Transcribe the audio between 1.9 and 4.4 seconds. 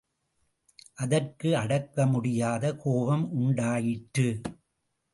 முடியாத கோபம் உண்டாயிற்று.